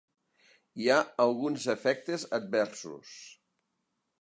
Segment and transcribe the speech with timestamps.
[0.81, 3.13] Hi ha alguns efectes adversos.